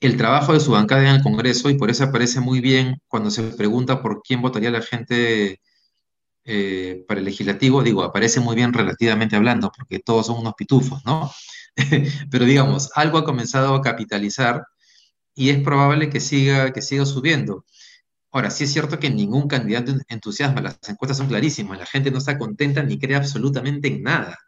el 0.01 0.17
trabajo 0.19 0.53
de 0.53 0.61
su 0.61 0.73
bancada 0.73 1.03
en 1.03 1.17
el 1.17 1.23
Congreso 1.23 1.71
y 1.71 1.79
por 1.79 1.91
eso 1.91 2.05
aparece 2.05 2.41
muy 2.41 2.61
bien 2.61 3.01
cuando 3.09 3.31
se 3.31 3.43
pregunta 3.43 4.03
por 4.03 4.23
quién 4.23 4.43
votaría 4.43 4.71
la 4.71 4.83
gente 4.83 5.61
eh, 6.45 7.05
para 7.09 7.21
el 7.21 7.27
legislativo, 7.27 7.83
digo, 7.83 8.03
aparece 8.05 8.41
muy 8.41 8.55
bien 8.55 8.73
relativamente 8.73 9.35
hablando, 9.37 9.73
porque 9.77 9.99
todos 9.99 10.27
son 10.27 10.39
unos 10.39 10.55
pitufos, 10.55 11.05
¿no? 11.05 11.31
Pero 12.31 12.45
digamos, 12.45 12.91
algo 12.95 13.19
ha 13.19 13.25
comenzado 13.25 13.75
a 13.75 13.83
capitalizar 13.83 14.65
y 15.35 15.51
es 15.51 15.59
probable 15.63 16.11
que 16.11 16.21
siga, 16.21 16.73
que 16.73 16.83
siga 16.83 17.07
subiendo. 17.07 17.65
Ahora, 18.37 18.51
sí 18.51 18.65
es 18.65 18.73
cierto 18.75 18.99
que 18.99 19.09
ningún 19.09 19.49
candidato 19.49 19.93
entusiasma, 20.09 20.61
las 20.61 20.79
encuestas 20.91 21.17
son 21.17 21.29
clarísimas, 21.29 21.79
la 21.79 21.87
gente 21.87 22.11
no 22.11 22.19
está 22.19 22.37
contenta 22.37 22.83
ni 22.83 22.99
cree 22.99 23.17
absolutamente 23.17 23.89
en 23.89 24.03
nada. 24.03 24.39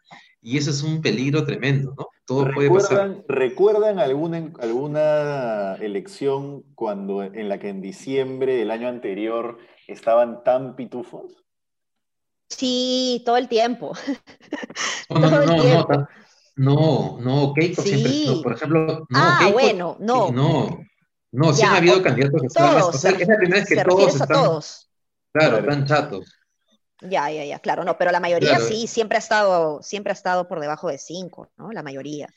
Y 0.43 0.59
eso 0.59 0.69
es 0.69 0.83
un 0.83 1.01
peligro 1.01 1.43
tremendo, 1.43 1.95
¿no? 1.97 2.09
Todo 2.23 2.51
puede 2.53 2.69
pasar. 2.69 3.23
¿Recuerdan 3.27 3.97
alguna, 3.97 4.53
alguna 4.59 5.73
elección 5.81 6.61
cuando, 6.75 7.23
en 7.23 7.49
la 7.49 7.57
que 7.57 7.69
en 7.69 7.81
diciembre 7.81 8.57
del 8.57 8.69
año 8.69 8.89
anterior 8.89 9.57
estaban 9.87 10.43
tan 10.43 10.75
pitufos? 10.75 11.43
Sí, 12.47 13.23
todo 13.25 13.37
el 13.37 13.47
tiempo. 13.47 13.93
No, 15.09 15.19
no, 15.19 15.29
no, 15.45 15.45
no, 15.47 16.07
no, 16.57 17.17
no, 17.19 17.53
Keiko 17.55 17.81
siempre, 17.81 18.43
por 18.43 18.53
ejemplo, 18.53 19.07
no, 19.09 19.19
ah, 19.19 19.49
bueno, 19.51 19.97
no. 19.99 20.31
No, 20.31 20.88
no, 21.31 21.53
sí 21.53 21.63
ha 21.63 21.77
habido 21.77 22.01
candidatos 22.01 22.41
que 22.41 22.47
están 22.47 22.73
más, 22.73 22.83
o 22.83 22.93
sea, 22.93 23.11
es 23.11 23.27
la 23.27 23.37
primera 23.37 23.59
vez 23.59 23.69
que 23.69 23.83
todos 23.83 24.13
están, 24.13 24.27
todos. 24.27 24.89
Claro, 25.31 25.57
están 25.59 25.85
chatos. 25.85 26.35
Ya, 27.01 27.29
ya, 27.29 27.45
ya, 27.45 27.59
claro, 27.59 27.83
no, 27.83 27.97
pero 27.97 28.11
la 28.11 28.19
mayoría 28.19 28.59
sí, 28.59 28.87
siempre 28.87 29.17
ha 29.17 29.19
estado, 29.19 29.81
siempre 29.81 30.11
ha 30.11 30.13
estado 30.13 30.47
por 30.47 30.59
debajo 30.59 30.89
de 30.89 30.97
5, 30.97 31.51
¿no? 31.57 31.71
La 31.71 31.83
mayoría. 31.83 32.27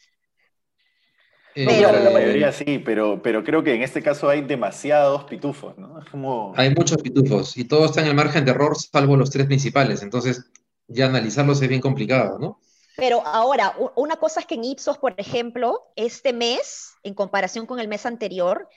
Eh, 1.55 1.67
pero, 1.67 1.93
la 1.93 2.11
mayoría 2.11 2.53
sí, 2.53 2.79
pero, 2.79 3.21
pero 3.23 3.45
creo 3.45 3.63
que 3.63 3.75
en 3.75 3.83
este 3.83 4.03
caso 4.03 4.29
hay 4.29 4.43
demasiados 4.43 5.25
pitufos, 5.25 5.77
¿no? 5.77 6.01
como... 6.11 6.55
Hay 6.57 6.75
muchos 6.75 7.03
pitufos 7.03 7.57
y 7.59 7.65
todos 7.65 7.91
están 7.91 8.05
en 8.05 8.11
el 8.11 8.17
margen 8.17 8.45
de 8.45 8.53
error, 8.53 8.75
salvo 8.77 9.17
los 9.17 9.31
tres 9.31 9.47
principales, 9.47 10.03
entonces 10.03 10.51
ya 10.87 11.07
analizarlos 11.07 11.61
es 11.61 11.69
bien 11.69 11.81
complicado, 11.81 12.39
¿no? 12.39 12.61
Pero 12.97 13.27
ahora, 13.27 13.75
una 13.97 14.17
cosa 14.17 14.41
es 14.41 14.47
que 14.47 14.55
en 14.55 14.65
Ipsos, 14.65 14.99
por 14.99 15.15
ejemplo, 15.17 15.93
este 15.97 16.33
mes, 16.33 16.93
en 17.03 17.15
comparación 17.15 17.67
con 17.67 17.81
el 17.81 17.89
mes 17.89 18.05
anterior, 18.05 18.69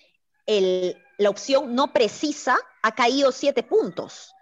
el, 0.45 0.97
la 1.17 1.29
opción 1.29 1.75
no 1.75 1.91
precisa 1.91 2.57
ha 2.81 2.95
caído 2.95 3.31
siete 3.31 3.63
puntos. 3.63 4.33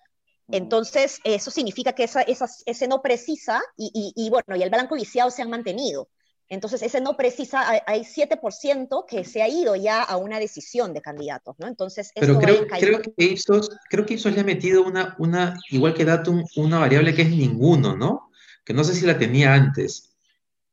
Entonces, 0.50 1.20
eso 1.24 1.50
significa 1.50 1.94
que 1.94 2.03
esa, 2.03 2.22
ese 2.22 2.88
no 2.88 3.01
precisa 3.01 3.62
y, 3.77 4.30
bueno, 4.30 4.56
y 4.56 4.62
el 4.62 4.70
blanco 4.70 4.96
viciado 4.96 5.32
se 5.32 5.42
han 5.42 5.50
mantenido. 5.50 6.10
Entonces, 6.50 6.84
ese 6.84 7.00
no 7.01 7.15
precisa, 7.15 7.63
hay 7.88 8.01
7% 8.01 9.06
que 9.08 9.24
se 9.24 9.42
ha 9.42 9.48
ido 9.48 9.75
ya 9.75 10.03
a 10.03 10.18
una 10.18 10.39
decisión 10.39 10.94
de 10.94 11.01
candidatos, 11.01 11.56
¿no? 11.58 11.68
Entonces, 11.68 12.12
Pero 12.13 12.38
creo, 12.38 12.68
creo, 12.68 13.01
que 13.01 13.13
Ipsos, 13.18 13.72
creo 13.89 14.06
que 14.06 14.15
Ipsos 14.15 14.34
le 14.34 14.42
ha 14.42 14.44
metido 14.44 14.84
una, 14.84 15.15
una, 15.18 15.58
igual 15.72 15.94
que 15.94 16.06
Datum, 16.06 16.44
una 16.58 16.80
variable 16.80 17.15
que 17.15 17.24
es 17.24 17.30
ninguno, 17.30 17.96
¿no? 17.96 18.30
Que 18.63 18.74
no 18.74 18.84
sé 18.84 18.93
si 18.93 19.05
la 19.05 19.17
tenía 19.17 19.53
antes, 19.53 20.15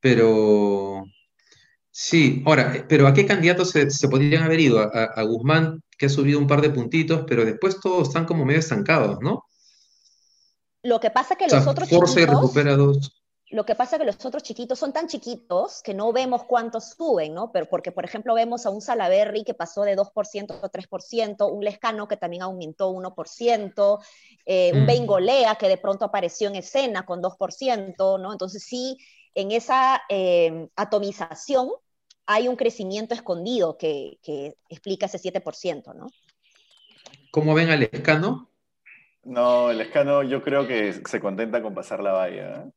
pero 0.01 1.05
sí. 1.91 2.43
Ahora, 2.47 2.87
¿pero 2.89 3.07
a 3.07 3.15
qué 3.15 3.27
candidatos 3.27 3.71
se, 3.71 4.09
podrían 4.09 4.43
haber 4.43 4.61
ido? 4.61 4.81
A, 4.81 4.87
a, 4.87 5.23
Guzmán, 5.23 5.83
que 5.99 6.07
ha 6.07 6.09
subido 6.09 6.39
un 6.39 6.47
par 6.47 6.61
de 6.61 6.71
puntitos, 6.71 7.25
pero 7.27 7.45
después 7.45 7.81
todos 7.81 8.09
están 8.09 8.27
como 8.27 8.45
medio 8.45 8.61
estancados, 8.61 9.19
¿no? 9.21 9.45
Lo 10.83 10.99
que 10.99 11.11
pasa 11.11 11.37
que 11.37 11.47
los 11.47 11.67
otros 11.67 11.89
chiquitos, 11.89 13.13
Lo 13.51 13.67
que 13.67 13.75
pasa 13.75 13.99
que 13.99 14.05
los 14.05 14.25
otros 14.25 14.45
chiquitos 14.45 14.79
son 14.79 14.93
tan 14.93 15.09
chiquitos 15.09 15.83
que 15.83 15.93
no 15.93 16.13
vemos 16.13 16.45
cuántos 16.45 16.91
suben, 16.91 17.35
¿no? 17.35 17.51
Pero 17.51 17.67
porque, 17.69 17.91
por 17.91 18.05
ejemplo, 18.05 18.33
vemos 18.35 18.65
a 18.65 18.71
un 18.71 18.81
Salaberry 18.81 19.43
que 19.43 19.55
pasó 19.55 19.83
de 19.83 19.97
2% 19.97 20.61
a 20.63 20.71
3%, 20.71 21.51
un 21.51 21.65
Lescano 21.65 22.07
que 22.07 22.17
también 22.17 22.43
aumentó 22.43 22.93
1%, 22.93 23.99
eh, 24.47 24.71
un 24.73 24.85
mm. 24.85 24.87
Bengolea 24.87 25.57
que 25.57 25.69
de 25.69 25.79
pronto 25.79 26.05
apareció 26.05 26.49
en 26.49 26.57
escena 26.57 27.05
con 27.05 27.21
2%, 27.21 28.21
¿no? 28.21 28.31
Entonces 28.31 28.63
sí, 28.63 28.97
en 29.35 29.51
esa 29.51 30.01
eh, 30.09 30.69
atomización 30.77 31.71
hay 32.27 32.47
un 32.47 32.55
crecimiento 32.55 33.15
escondido 33.15 33.77
que, 33.77 34.21
que 34.23 34.55
explica 34.69 35.07
ese 35.07 35.19
7%, 35.19 35.93
¿no? 35.97 36.07
¿Cómo 37.33 37.55
ven 37.55 37.71
al 37.71 37.81
Lescano? 37.81 38.49
No, 39.25 39.71
el 39.71 39.81
escano 39.81 40.23
yo 40.23 40.41
creo 40.41 40.69
que 40.69 40.93
se 40.93 41.21
contenta 41.21 41.61
con 41.61 41.75
pasar 41.75 42.01
la 42.01 42.13
valla. 42.13 42.71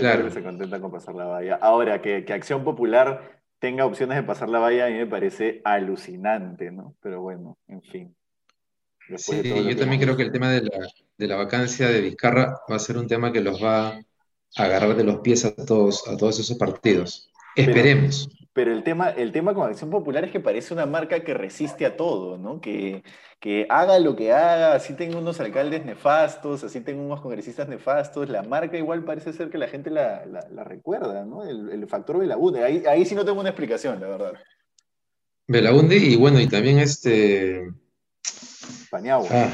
Claro. 0.00 0.18
creo 0.20 0.28
que 0.28 0.34
se 0.34 0.42
contenta 0.42 0.80
con 0.80 0.90
pasar 0.90 1.14
la 1.14 1.24
valla. 1.24 1.58
Ahora, 1.60 2.00
que, 2.00 2.24
Acción 2.32 2.64
Popular 2.64 3.40
tenga 3.58 3.86
opciones 3.86 4.16
de 4.16 4.22
pasar 4.22 4.48
la 4.48 4.58
valla 4.58 4.86
a 4.86 4.90
mí 4.90 4.94
me 4.94 5.06
parece 5.06 5.60
alucinante, 5.64 6.70
¿no? 6.70 6.94
Pero 7.00 7.22
bueno, 7.22 7.58
en 7.68 7.82
fin. 7.82 8.16
sí, 9.16 9.42
yo 9.42 9.76
también 9.76 10.00
creo 10.00 10.16
que 10.16 10.24
el 10.24 10.32
tema 10.32 10.50
de 10.50 10.62
la, 10.62 10.86
de 11.16 11.26
la, 11.26 11.36
vacancia 11.36 11.88
de 11.88 12.00
Vizcarra 12.00 12.60
va 12.70 12.76
a 12.76 12.80
ser 12.80 12.98
un 12.98 13.06
tema 13.06 13.32
que 13.32 13.40
los 13.40 13.62
va 13.62 13.88
a 13.88 14.02
agarrar 14.56 14.96
de 14.96 15.04
los 15.04 15.20
pies 15.20 15.44
a 15.44 15.54
todos, 15.54 16.06
a 16.08 16.16
todos 16.16 16.38
esos 16.38 16.56
partidos. 16.56 17.30
Esperemos. 17.54 18.28
Pero 18.30 18.45
el 18.56 18.82
tema, 18.82 19.10
el 19.10 19.32
tema 19.32 19.52
con 19.52 19.68
Acción 19.68 19.90
Popular 19.90 20.24
es 20.24 20.30
que 20.30 20.40
parece 20.40 20.72
una 20.72 20.86
marca 20.86 21.22
que 21.22 21.34
resiste 21.34 21.84
a 21.84 21.94
todo, 21.94 22.38
¿no? 22.38 22.58
Que, 22.58 23.02
que 23.38 23.66
haga 23.68 23.98
lo 23.98 24.16
que 24.16 24.32
haga, 24.32 24.74
así 24.74 24.94
tenga 24.94 25.18
unos 25.18 25.40
alcaldes 25.40 25.84
nefastos, 25.84 26.64
así 26.64 26.80
tenga 26.80 27.02
unos 27.02 27.20
congresistas 27.20 27.68
nefastos, 27.68 28.30
la 28.30 28.42
marca 28.42 28.78
igual 28.78 29.04
parece 29.04 29.34
ser 29.34 29.50
que 29.50 29.58
la 29.58 29.68
gente 29.68 29.90
la, 29.90 30.24
recuerda, 30.64 31.26
¿no? 31.26 31.44
El, 31.44 31.86
factor 31.86 32.18
Belaunde, 32.18 32.64
ahí, 32.64 32.82
ahí 32.88 33.04
sí 33.04 33.14
no 33.14 33.26
tengo 33.26 33.40
una 33.40 33.50
explicación, 33.50 34.00
la 34.00 34.08
verdad. 34.08 34.32
Belaunde 35.46 35.96
y 35.96 36.16
bueno, 36.16 36.40
y 36.40 36.48
también 36.48 36.78
este... 36.78 37.70
Paniagua. 38.90 39.28
Ah, 39.30 39.50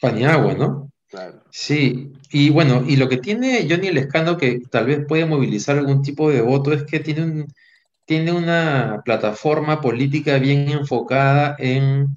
Paniagua, 0.00 0.54
¿no? 0.54 0.90
Claro. 1.10 1.42
Sí, 1.50 2.12
y 2.30 2.48
bueno, 2.48 2.84
y 2.86 2.96
lo 2.96 3.08
que 3.08 3.18
tiene 3.18 3.66
Johnny 3.68 3.90
Lescano 3.90 4.38
que 4.38 4.62
tal 4.70 4.86
vez 4.86 5.04
puede 5.06 5.26
movilizar 5.26 5.76
algún 5.76 6.00
tipo 6.00 6.30
de 6.30 6.40
voto 6.40 6.72
es 6.72 6.84
que 6.84 7.00
tiene 7.00 7.22
un 7.22 7.46
tiene 8.10 8.32
una 8.32 9.02
plataforma 9.04 9.80
política 9.80 10.36
bien 10.40 10.68
enfocada 10.68 11.54
en 11.60 12.08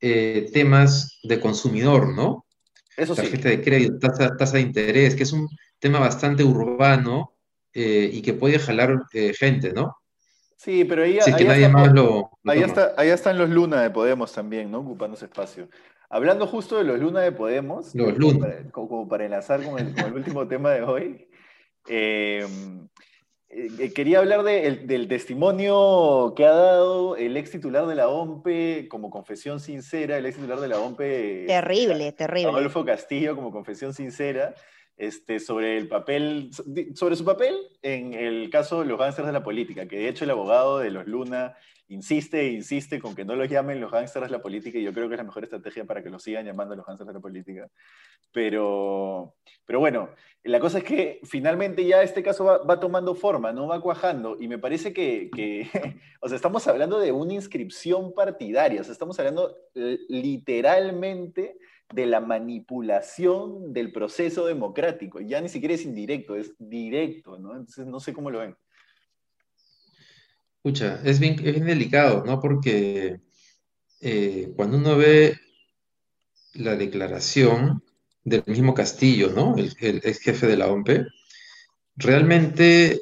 eh, 0.00 0.50
temas 0.52 1.20
de 1.22 1.38
consumidor, 1.38 2.12
¿no? 2.12 2.44
Eso 2.96 3.14
sí. 3.14 3.22
Tarjeta 3.22 3.50
de 3.50 3.62
crédito, 3.62 3.98
tasa, 4.00 4.56
de 4.56 4.62
interés, 4.62 5.14
que 5.14 5.22
es 5.22 5.32
un 5.32 5.48
tema 5.78 6.00
bastante 6.00 6.42
urbano 6.42 7.34
eh, 7.72 8.10
y 8.12 8.20
que 8.20 8.34
puede 8.34 8.58
jalar 8.58 9.00
eh, 9.12 9.32
gente, 9.32 9.72
¿no? 9.72 9.96
Sí, 10.56 10.84
pero 10.84 11.04
ahí, 11.04 11.20
ahí, 11.24 11.44
nadie 11.44 11.68
más 11.68 11.92
lo, 11.92 12.32
ahí, 12.44 12.64
está, 12.64 12.92
ahí, 12.96 13.10
están 13.10 13.38
los 13.38 13.48
Luna 13.48 13.80
de 13.80 13.90
Podemos 13.90 14.32
también, 14.32 14.72
¿no? 14.72 14.80
Ocupando 14.80 15.16
ese 15.16 15.26
espacio. 15.26 15.68
Hablando 16.10 16.48
justo 16.48 16.78
de 16.78 16.82
los 16.82 16.98
Luna 16.98 17.20
de 17.20 17.30
Podemos, 17.30 17.94
los 17.94 18.18
Luna. 18.18 18.48
Como, 18.72 19.08
para, 19.08 19.26
enlazar 19.26 19.62
con 19.62 19.78
el, 19.78 19.94
con 19.94 20.06
el 20.06 20.14
último 20.14 20.48
tema 20.48 20.72
de 20.72 20.82
hoy, 20.82 21.28
eh, 21.86 22.44
eh, 23.54 23.92
quería 23.92 24.20
hablar 24.20 24.42
del 24.44 25.08
testimonio 25.08 26.32
que 26.34 26.46
ha 26.46 26.52
dado 26.52 27.16
el 27.16 27.36
ex 27.36 27.50
titular 27.50 27.86
de 27.86 27.94
la 27.94 28.08
OMPE 28.08 28.88
como 28.88 29.10
confesión 29.10 29.60
sincera, 29.60 30.16
el 30.16 30.24
ex 30.24 30.36
titular 30.36 30.58
de 30.58 30.68
la 30.68 30.78
OMPE. 30.80 31.44
Terrible, 31.46 32.12
terrible. 32.12 32.50
Adolfo 32.50 32.82
Castillo 32.82 33.36
como 33.36 33.50
confesión 33.50 33.92
sincera. 33.92 34.54
Este, 34.96 35.40
sobre 35.40 35.78
el 35.78 35.88
papel, 35.88 36.50
sobre 36.94 37.16
su 37.16 37.24
papel 37.24 37.56
en 37.80 38.12
el 38.12 38.50
caso 38.50 38.80
de 38.80 38.86
los 38.86 38.98
gángsters 38.98 39.26
de 39.26 39.32
la 39.32 39.42
política, 39.42 39.88
que 39.88 39.96
de 39.96 40.08
hecho 40.08 40.24
el 40.24 40.30
abogado 40.30 40.78
de 40.78 40.90
los 40.90 41.06
Luna 41.06 41.56
insiste 41.88 42.40
e 42.40 42.52
insiste 42.52 43.00
con 43.00 43.14
que 43.14 43.24
no 43.24 43.36
los 43.36 43.48
llamen 43.48 43.80
los 43.80 43.90
gángsters 43.90 44.26
de 44.26 44.32
la 44.32 44.42
política 44.42 44.78
y 44.78 44.82
yo 44.82 44.92
creo 44.92 45.08
que 45.08 45.14
es 45.14 45.18
la 45.18 45.24
mejor 45.24 45.44
estrategia 45.44 45.84
para 45.84 46.02
que 46.02 46.10
los 46.10 46.22
sigan 46.22 46.46
llamando 46.46 46.74
los 46.74 46.86
gángsters 46.86 47.08
de 47.08 47.14
la 47.14 47.20
política. 47.20 47.68
Pero, 48.32 49.34
Pero 49.66 49.78
bueno, 49.78 50.10
la 50.42 50.58
cosa 50.58 50.78
es 50.78 50.84
que 50.84 51.20
finalmente 51.24 51.84
ya 51.84 52.02
este 52.02 52.22
caso 52.22 52.44
va, 52.44 52.80
tomando 52.80 53.14
forma, 53.14 53.52
¿no? 53.52 53.66
Va 53.66 53.80
cuajando. 53.80 54.36
Y 54.40 54.48
me 54.48 54.58
parece 54.58 54.92
que, 54.92 55.30
o 56.20 56.28
sea, 56.28 56.36
estamos 56.36 56.66
hablando 56.66 56.98
de 56.98 57.12
una 57.12 57.34
inscripción 57.34 58.14
partidaria, 58.14 58.80
o 58.80 58.84
sea, 58.84 58.92
estamos 58.92 59.18
hablando 59.18 59.56
eh, 59.74 59.98
literalmente 60.08 61.58
de 61.92 62.06
la 62.06 62.20
manipulación 62.20 63.72
del 63.72 63.92
proceso 63.92 64.46
democrático. 64.46 65.20
Ya 65.20 65.40
ni 65.40 65.48
siquiera 65.48 65.74
es 65.74 65.84
indirecto, 65.84 66.36
es 66.36 66.52
directo, 66.58 67.38
¿no? 67.38 67.52
Entonces, 67.52 67.86
no 67.86 68.00
sé 68.00 68.12
cómo 68.12 68.30
lo 68.30 68.40
ven. 68.40 68.56
Escucha, 70.56 71.00
es 71.04 71.18
bien, 71.18 71.34
es 71.34 71.54
bien 71.54 71.66
delicado, 71.66 72.24
¿no? 72.24 72.40
Porque 72.40 73.20
eh, 74.00 74.52
cuando 74.56 74.78
uno 74.78 74.96
ve 74.96 75.36
la 76.54 76.76
declaración 76.76 77.82
del 78.24 78.42
mismo 78.46 78.74
Castillo, 78.74 79.32
¿no? 79.34 79.56
El, 79.56 80.00
ex 80.04 80.20
jefe 80.20 80.46
de 80.46 80.56
la 80.56 80.68
OMP, 80.68 81.06
realmente, 81.96 83.00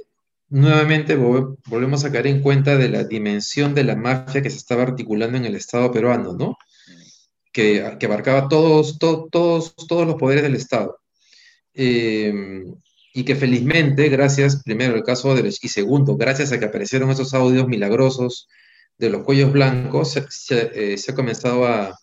nuevamente 0.48 1.16
volvemos 1.16 2.04
a 2.04 2.12
caer 2.12 2.28
en 2.28 2.42
cuenta 2.42 2.76
de 2.76 2.88
la 2.88 3.04
dimensión 3.04 3.74
de 3.74 3.84
la 3.84 3.96
mafia 3.96 4.42
que 4.42 4.50
se 4.50 4.56
estaba 4.56 4.82
articulando 4.82 5.36
en 5.36 5.44
el 5.44 5.54
Estado 5.54 5.90
peruano, 5.92 6.32
¿no? 6.32 6.56
Que, 7.52 7.82
abarcaba 8.02 8.48
todos, 8.48 8.98
todos, 8.98 9.74
todos 9.74 10.06
los 10.06 10.16
poderes 10.16 10.42
del 10.44 10.54
Estado. 10.54 10.98
Eh, 11.74 12.32
y 13.12 13.24
que 13.24 13.34
felizmente, 13.34 14.08
gracias, 14.08 14.62
primero 14.62 14.94
el 14.94 15.02
caso 15.02 15.34
de 15.34 15.48
y 15.48 15.68
segundo, 15.68 16.16
gracias 16.16 16.52
a 16.52 16.58
que 16.58 16.66
aparecieron 16.66 17.10
esos 17.10 17.34
audios 17.34 17.66
milagrosos 17.66 18.48
de 18.98 19.10
los 19.10 19.24
cuellos 19.24 19.52
blancos, 19.52 20.12
se, 20.28 20.70
eh, 20.74 20.96
ha 21.08 21.14
comenzado 21.14 21.66
a, 21.66 21.96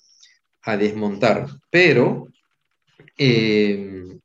desmontar. 0.77 1.47
Pero, 1.69 2.27
eh, 3.17 4.19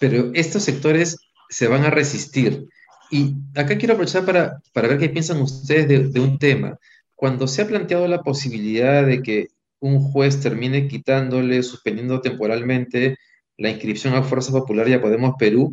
pero 0.00 0.32
estos 0.34 0.64
sectores 0.64 1.16
se 1.48 1.68
van 1.68 1.84
a 1.84 1.90
resistir. 1.90 2.66
Y 3.08 3.34
acá 3.54 3.78
quiero 3.78 3.94
aprovechar 3.94 4.26
para, 4.26 4.60
ver 4.74 4.98
qué 4.98 5.08
piensan 5.08 5.40
ustedes 5.40 5.86
de, 5.86 6.08
de, 6.08 6.18
un 6.18 6.40
tema. 6.40 6.76
Cuando 7.14 7.46
se 7.46 7.62
ha 7.62 7.68
planteado 7.68 8.08
la 8.08 8.22
posibilidad 8.22 9.06
de 9.06 9.22
que 9.22 9.48
un 9.80 10.00
juez 10.00 10.40
termine 10.40 10.88
quitándole, 10.88 11.62
suspendiendo 11.62 12.20
temporalmente 12.20 13.16
la 13.56 13.70
inscripción 13.70 14.14
a 14.14 14.22
Fuerza 14.22 14.52
Popular 14.52 14.88
y 14.88 14.94
a 14.94 15.00
Podemos 15.00 15.34
Perú, 15.38 15.72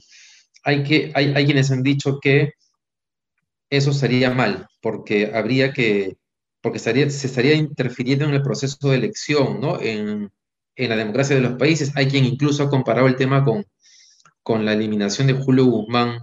hay, 0.64 0.84
que, 0.84 1.12
hay, 1.14 1.34
hay 1.36 1.46
quienes 1.46 1.72
han 1.72 1.84
dicho 1.84 2.20
que 2.20 2.54
eso 3.70 3.94
sería 3.94 4.32
mal, 4.32 4.68
porque 4.82 5.32
habría 5.34 5.72
que, 5.74 6.18
porque 6.62 6.78
estaría, 6.78 7.10
se 7.10 7.28
estaría 7.28 7.54
interfiriendo 7.54 8.26
en 8.26 8.34
el 8.34 8.42
proceso 8.42 8.90
de 8.90 8.98
elección, 8.98 9.60
¿no? 9.62 9.80
En, 9.82 10.32
en, 10.76 10.90
la 10.90 10.96
democracia 10.96 11.36
de 11.36 11.42
los 11.42 11.58
países. 11.58 11.92
Hay 11.96 12.08
quien 12.08 12.26
incluso 12.26 12.64
ha 12.64 12.70
comparado 12.70 13.08
el 13.08 13.16
tema 13.16 13.44
con, 13.44 13.66
con 14.42 14.66
la 14.66 14.74
eliminación 14.74 15.28
de 15.28 15.34
Julio 15.34 15.66
Guzmán 15.66 16.20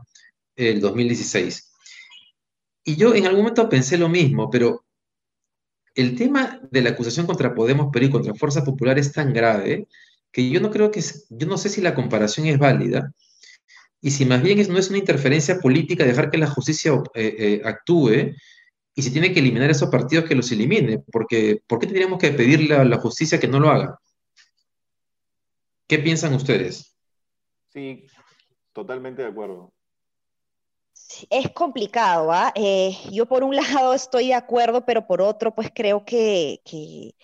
el 0.57 0.81
2016. 0.81 1.73
Y 2.85 2.97
yo 2.97 3.15
en 3.15 3.27
algún 3.27 3.43
momento 3.43 3.69
pensé 3.69 3.97
lo 3.99 4.09
mismo, 4.09 4.51
pero 4.51 4.85
el 5.95 6.17
tema 6.17 6.61
de 6.71 6.83
la 6.83 6.91
acusación 6.91 7.27
contra 7.27 7.55
Podemos 7.55 7.89
Perú 7.93 8.07
y 8.07 8.11
contra 8.11 8.35
Fuerza 8.35 8.65
Popular 8.65 8.99
es 8.99 9.13
tan 9.13 9.33
grave 9.33 9.89
que 10.31 10.49
yo 10.49 10.61
no 10.61 10.71
creo 10.71 10.91
que, 10.91 11.03
yo 11.31 11.47
no 11.47 11.59
sé 11.59 11.69
si 11.69 11.81
la 11.81 11.95
comparación 11.95 12.47
es 12.47 12.59
válida 12.59 13.13
y 14.01 14.11
si 14.11 14.25
más 14.25 14.43
bien 14.43 14.59
no 14.71 14.79
es 14.79 14.89
una 14.89 14.99
interferencia 14.99 15.61
política 15.61 16.05
dejar 16.05 16.31
que 16.31 16.39
la 16.39 16.49
justicia 16.49 16.93
eh, 17.15 17.37
eh, 17.39 17.63
actúe 17.65 18.35
y 18.95 19.03
si 19.03 19.11
tiene 19.11 19.33
que 19.33 19.41
eliminar 19.41 19.71
esos 19.71 19.91
partidos 19.91 20.27
que 20.27 20.35
los 20.35 20.51
elimine, 20.53 20.99
porque 21.11 21.63
¿por 21.67 21.79
qué 21.79 21.87
tendríamos 21.87 22.19
que 22.19 22.31
pedirle 22.31 22.75
a 22.75 22.85
la 22.85 22.99
justicia 22.99 23.41
que 23.41 23.49
no 23.49 23.61
lo 23.61 23.71
haga? 23.71 23.99
¿Qué 25.87 25.99
piensan 25.99 26.35
ustedes? 26.35 26.97
Sí, 27.69 28.07
totalmente 28.73 29.23
de 29.23 29.29
acuerdo. 29.29 29.73
Es 31.31 31.51
complicado, 31.51 32.33
¿ah? 32.33 32.53
Eh, 32.55 32.97
yo 33.11 33.27
por 33.27 33.45
un 33.45 33.57
lado 33.85 33.95
estoy 33.95 34.29
de 34.29 34.35
acuerdo, 34.35 34.85
pero 34.85 35.07
por 35.07 35.21
otro, 35.21 35.55
pues 35.55 35.71
creo 35.75 36.05
que, 36.05 36.61
que, 36.65 37.15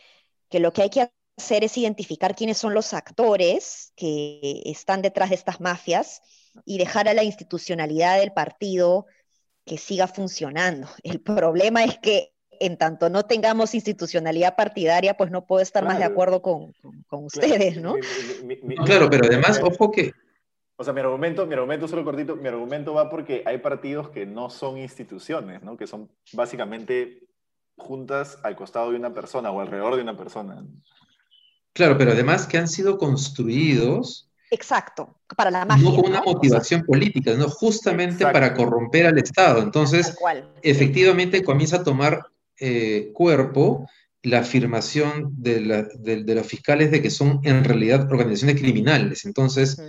que 0.48 0.60
lo 0.60 0.72
que 0.72 0.82
hay 0.82 0.90
que 0.90 1.10
hacer 1.38 1.64
es 1.64 1.78
identificar 1.78 2.34
quiénes 2.34 2.58
son 2.58 2.74
los 2.74 2.92
actores 2.92 3.92
que 3.96 4.62
están 4.66 5.02
detrás 5.02 5.30
de 5.30 5.36
estas 5.36 5.60
mafias 5.60 6.20
y 6.64 6.78
dejar 6.78 7.08
a 7.08 7.14
la 7.14 7.22
institucionalidad 7.22 8.18
del 8.18 8.32
partido 8.32 9.06
que 9.64 9.78
siga 9.78 10.08
funcionando. 10.08 10.88
El 11.02 11.20
problema 11.20 11.84
es 11.84 11.98
que 11.98 12.32
en 12.60 12.76
tanto 12.76 13.08
no 13.08 13.24
tengamos 13.24 13.74
institucionalidad 13.74 14.56
partidaria, 14.56 15.16
pues 15.16 15.30
no 15.30 15.46
puedo 15.46 15.62
estar 15.62 15.84
más 15.84 15.98
de 15.98 16.04
acuerdo 16.04 16.42
con, 16.42 16.74
ustedes, 17.10 17.80
¿no? 17.80 17.94
claro, 18.84 19.08
pero 19.10 19.26
además, 19.26 19.60
ojo 19.62 19.90
que... 19.90 20.12
O 20.80 20.84
sea, 20.84 20.92
mi 20.92 21.00
argumento, 21.00 21.44
mi 21.44 21.54
argumento, 21.54 21.88
solo 21.88 22.04
cortito, 22.04 22.36
mi 22.36 22.46
argumento 22.46 22.94
va 22.94 23.10
porque 23.10 23.42
hay 23.44 23.58
partidos 23.58 24.10
que 24.10 24.26
no 24.26 24.48
son 24.48 24.78
instituciones, 24.78 25.60
¿no? 25.64 25.76
Que 25.76 25.88
son 25.88 26.08
básicamente 26.32 27.26
juntas 27.76 28.38
al 28.44 28.54
costado 28.54 28.92
de 28.92 28.96
una 28.96 29.12
persona 29.12 29.50
o 29.50 29.60
alrededor 29.60 29.96
de 29.96 30.02
una 30.02 30.16
persona. 30.16 30.64
Claro, 31.72 31.98
pero 31.98 32.12
además 32.12 32.46
que 32.46 32.58
han 32.58 32.68
sido 32.68 32.96
construidos. 32.96 34.30
Exacto, 34.52 35.16
para 35.36 35.50
la 35.50 35.64
mafia. 35.64 35.82
No 35.82 35.96
con 35.96 36.10
una 36.10 36.22
motivación 36.22 36.84
política, 36.84 37.34
no 37.34 37.48
justamente 37.48 38.22
para 38.22 38.54
corromper 38.54 39.06
al 39.06 39.18
Estado. 39.18 39.60
Entonces, 39.60 40.16
efectivamente 40.62 41.42
comienza 41.42 41.78
a 41.78 41.82
tomar 41.82 42.24
eh, 42.60 43.10
cuerpo 43.14 43.88
la 44.22 44.40
afirmación 44.40 45.32
de, 45.38 45.60
los 45.60 46.46
fiscales 46.46 46.92
de 46.92 47.02
que 47.02 47.10
son 47.10 47.40
en 47.42 47.64
realidad 47.64 48.10
organizaciones 48.12 48.60
criminales. 48.60 49.24
Entonces, 49.24 49.82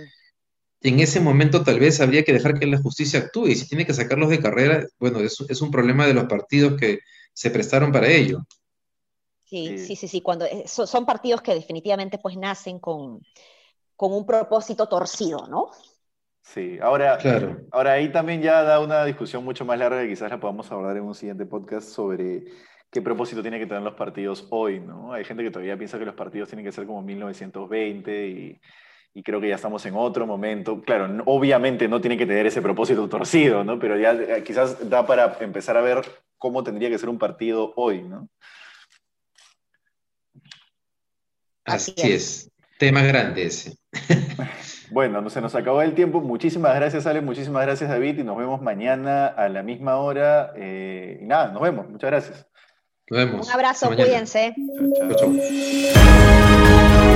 en 0.82 1.00
ese 1.00 1.20
momento 1.20 1.62
tal 1.62 1.78
vez 1.78 2.00
habría 2.00 2.24
que 2.24 2.32
dejar 2.32 2.58
que 2.58 2.66
la 2.66 2.78
justicia 2.78 3.20
actúe 3.20 3.48
y 3.48 3.56
si 3.56 3.68
tiene 3.68 3.86
que 3.86 3.94
sacarlos 3.94 4.30
de 4.30 4.40
carrera, 4.40 4.86
bueno, 4.98 5.20
es 5.20 5.60
un 5.62 5.70
problema 5.70 6.06
de 6.06 6.14
los 6.14 6.24
partidos 6.24 6.78
que 6.78 7.00
se 7.32 7.50
prestaron 7.50 7.92
para 7.92 8.08
ello. 8.08 8.40
Sí, 9.44 9.78
sí, 9.78 9.96
sí, 9.96 10.06
sí, 10.06 10.20
cuando 10.20 10.44
eh, 10.44 10.64
son 10.66 11.04
partidos 11.04 11.42
que 11.42 11.54
definitivamente 11.54 12.18
pues 12.18 12.36
nacen 12.36 12.78
con, 12.78 13.20
con 13.96 14.12
un 14.12 14.24
propósito 14.24 14.86
torcido, 14.86 15.48
¿no? 15.48 15.70
Sí, 16.42 16.78
ahora, 16.80 17.18
ahora 17.72 17.92
ahí 17.92 18.12
también 18.12 18.42
ya 18.42 18.62
da 18.62 18.78
una 18.78 19.04
discusión 19.04 19.44
mucho 19.44 19.64
más 19.64 19.76
larga 19.76 20.02
que 20.02 20.08
quizás 20.08 20.30
la 20.30 20.38
podamos 20.38 20.70
abordar 20.70 20.96
en 20.96 21.02
un 21.02 21.16
siguiente 21.16 21.46
podcast 21.46 21.88
sobre 21.88 22.44
qué 22.92 23.02
propósito 23.02 23.42
tiene 23.42 23.58
que 23.58 23.66
tener 23.66 23.82
los 23.82 23.94
partidos 23.94 24.46
hoy, 24.50 24.78
¿no? 24.78 25.12
Hay 25.12 25.24
gente 25.24 25.42
que 25.42 25.50
todavía 25.50 25.76
piensa 25.76 25.98
que 25.98 26.06
los 26.06 26.14
partidos 26.14 26.48
tienen 26.48 26.64
que 26.64 26.72
ser 26.72 26.86
como 26.86 27.02
1920 27.02 28.28
y, 28.28 28.60
y 29.14 29.22
creo 29.22 29.40
que 29.40 29.48
ya 29.48 29.56
estamos 29.56 29.84
en 29.86 29.94
otro 29.96 30.26
momento. 30.26 30.80
Claro, 30.82 31.22
obviamente 31.26 31.88
no 31.88 32.00
tiene 32.00 32.16
que 32.16 32.26
tener 32.26 32.46
ese 32.46 32.62
propósito 32.62 33.08
torcido, 33.08 33.64
¿no? 33.64 33.78
Pero 33.78 33.98
ya 33.98 34.12
eh, 34.12 34.42
quizás 34.44 34.88
da 34.88 35.06
para 35.06 35.36
empezar 35.40 35.76
a 35.76 35.82
ver 35.82 36.02
cómo 36.38 36.62
tendría 36.62 36.88
que 36.88 36.98
ser 36.98 37.08
un 37.08 37.18
partido 37.18 37.72
hoy, 37.76 38.02
¿no? 38.02 38.28
Así, 41.64 41.94
es. 41.96 42.50
Tema 42.78 43.02
grande 43.02 43.44
ese. 43.44 43.76
Bueno, 44.90 45.28
se 45.30 45.40
nos 45.40 45.54
acabó 45.54 45.82
el 45.82 45.94
tiempo. 45.94 46.20
Muchísimas 46.20 46.74
gracias, 46.74 47.06
Ale. 47.06 47.20
Muchísimas 47.20 47.62
gracias, 47.62 47.88
David. 47.88 48.18
Y 48.18 48.24
nos 48.24 48.36
vemos 48.36 48.60
mañana 48.60 49.26
a 49.26 49.48
la 49.48 49.62
misma 49.62 49.96
hora. 49.98 50.52
Eh, 50.56 51.20
y 51.22 51.26
nada, 51.26 51.52
nos 51.52 51.62
vemos. 51.62 51.88
Muchas 51.88 52.10
gracias. 52.10 52.46
Nos 53.08 53.18
vemos. 53.18 53.46
Un 53.46 53.52
abrazo, 53.52 53.86
cuídense. 53.86 54.54
chao. 54.98 55.14
chao. 55.16 57.09